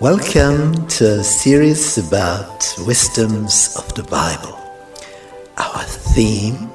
[0.00, 4.58] Welcome to a series about wisdoms of the Bible.
[5.58, 6.70] Our theme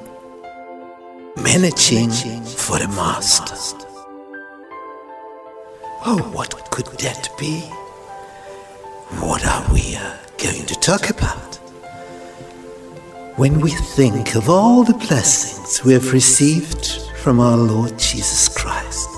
[1.34, 3.56] Managing for the Master.
[6.06, 7.62] Oh, what could that be?
[9.18, 11.56] What are we uh, going to talk about?
[13.34, 19.08] When we think of all the blessings we have received from our Lord Jesus Christ,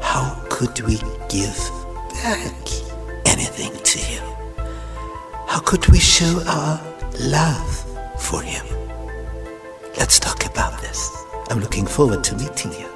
[0.00, 1.58] how could we give
[2.22, 2.65] back
[3.56, 4.22] to Him?
[5.48, 6.80] How could we show our
[7.20, 8.66] love for Him?
[9.96, 11.24] Let's talk about this.
[11.48, 12.88] I'm looking forward to meeting you.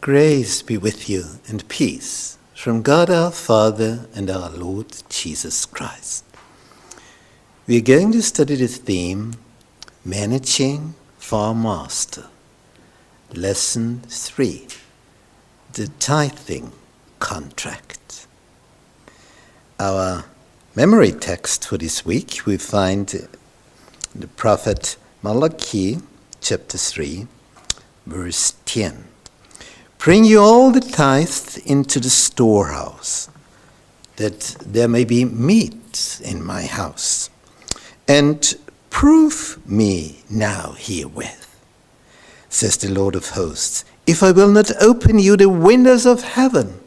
[0.00, 6.24] Grace be with you and peace from God our Father and our Lord Jesus Christ.
[7.66, 9.34] We are going to study the theme
[10.04, 12.31] Managing for Master.
[13.34, 14.66] Lesson 3
[15.72, 16.72] The Tithing
[17.18, 18.26] Contract.
[19.80, 20.24] Our
[20.76, 23.28] memory text for this week we find
[24.14, 25.98] the prophet Malachi,
[26.40, 27.26] chapter 3,
[28.06, 29.04] verse 10.
[29.96, 33.30] Bring you all the tithes into the storehouse,
[34.16, 37.30] that there may be meat in my house.
[38.06, 38.54] And
[38.90, 41.41] prove me now herewith,
[42.52, 46.80] says the Lord of hosts, if I will not open you the windows of heaven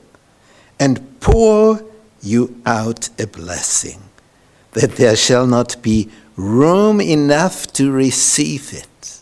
[0.79, 1.83] and pour
[2.21, 4.01] you out a blessing,
[4.73, 9.21] that there shall not be room enough to receive it.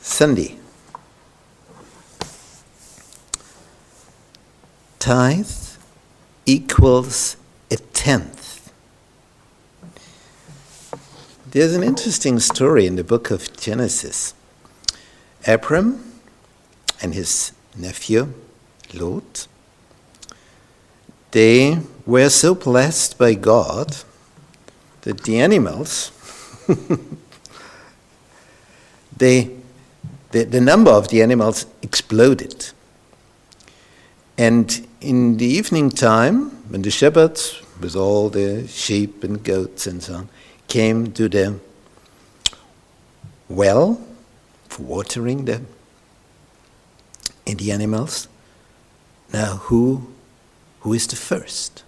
[0.00, 0.56] Sunday.
[4.98, 5.46] Tithe
[6.44, 7.36] equals
[7.70, 8.37] a tenth.
[11.50, 14.34] There's an interesting story in the book of Genesis.
[15.46, 16.20] Abram
[17.00, 18.34] and his nephew,
[18.92, 19.46] Lot,
[21.30, 23.96] they were so blessed by God
[25.02, 26.10] that the animals,
[29.16, 29.50] they
[30.32, 32.72] the, the number of the animals exploded.
[34.36, 40.02] And in the evening time, when the shepherds, with all the sheep and goats and
[40.02, 40.28] so on,
[40.68, 41.58] came to the
[43.48, 44.00] well
[44.68, 45.66] for watering them
[47.46, 48.28] and the animals,
[49.32, 50.12] now who,
[50.80, 51.82] who is the first?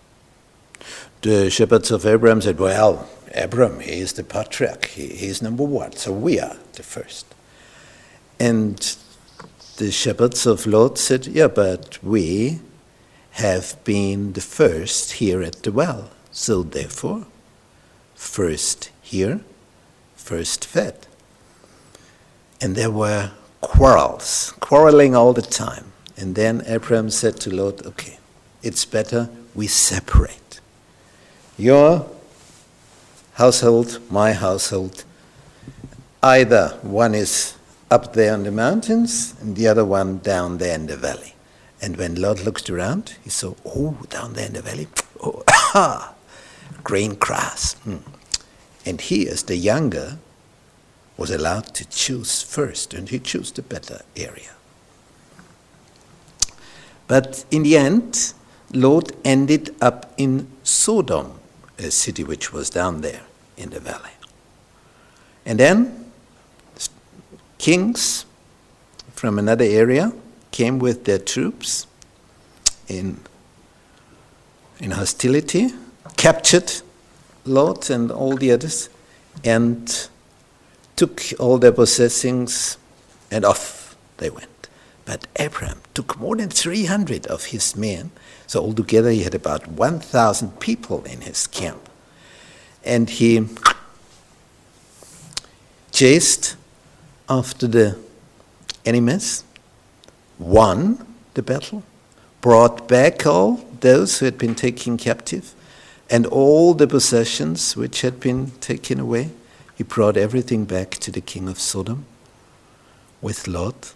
[1.21, 5.65] The shepherds of Abraham said, Well, Abraham, he is the patriarch, he, he is number
[5.65, 7.27] one, so we are the first.
[8.39, 8.97] And
[9.77, 12.61] the shepherds of Lot said, Yeah, but we
[13.33, 16.11] have been the first here at the well.
[16.33, 17.27] So therefore,
[18.21, 19.41] first here,
[20.15, 21.07] first fed.
[22.61, 23.31] And there were
[23.63, 25.87] quarrels, quarreling all the time.
[26.19, 28.19] And then Abraham said to Lot, Okay,
[28.63, 30.61] it's better we separate.
[31.57, 32.07] Your
[33.35, 35.05] household, my household,
[36.23, 37.55] either one is
[37.91, 41.35] up there in the mountains and the other one down there in the valley.
[41.81, 44.89] And when Lot looked around, he saw, oh, down there in the valley,
[45.23, 46.15] oh, ah,
[46.85, 47.75] green grass.
[47.85, 47.99] Hmm.
[48.87, 50.19] And he, as the younger,
[51.17, 54.53] was allowed to choose first, and he chose the better area.
[57.07, 58.33] But in the end,
[58.73, 61.39] Lot ended up in Sodom,
[61.79, 63.23] a city which was down there
[63.57, 64.13] in the valley.
[65.45, 66.13] And then
[67.59, 68.25] kings
[69.13, 70.13] from another area
[70.51, 71.87] came with their troops
[72.89, 73.21] in,
[74.79, 75.71] in hostility,
[76.21, 76.71] captured
[77.47, 78.91] Lot and all the others,
[79.43, 80.09] and
[80.95, 82.77] took all their possessions,
[83.31, 84.69] and off they went.
[85.07, 88.11] But Abraham took more than 300 of his men,
[88.47, 91.89] so altogether he had about 1,000 people in his camp.
[92.85, 93.47] And he
[95.91, 96.55] chased
[97.31, 97.99] after the
[98.85, 99.43] enemies,
[100.39, 101.83] won the battle,
[102.43, 105.55] brought back all those who had been taken captive,
[106.11, 109.31] and all the possessions which had been taken away.
[109.77, 112.05] He brought everything back to the king of Sodom
[113.23, 113.95] with Lot.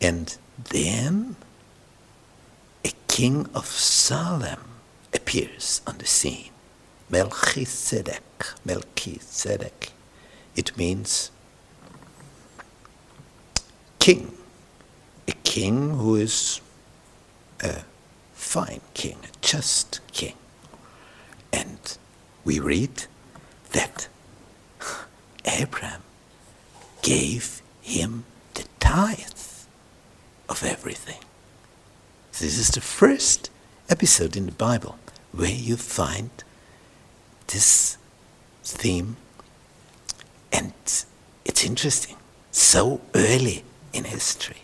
[0.00, 0.36] And
[0.70, 1.36] then
[2.84, 4.60] a king of Salem
[5.14, 6.50] appears on the scene.
[7.10, 8.46] Melchizedek.
[8.64, 9.92] Melchizedek.
[10.56, 11.30] It means
[13.98, 14.32] king.
[15.28, 16.60] A king who is
[17.62, 17.82] a
[18.32, 20.34] fine king, a just king.
[21.52, 21.98] And
[22.44, 23.04] we read
[23.72, 24.08] that
[25.44, 26.02] Abraham
[27.02, 29.66] gave him the tithe
[30.48, 31.20] of everything.
[32.32, 33.50] This is the first
[33.88, 34.98] episode in the Bible
[35.32, 36.30] where you find
[37.48, 37.96] this
[38.64, 39.16] theme,
[40.52, 40.72] and
[41.44, 42.16] it's interesting.
[42.50, 44.62] So early in history.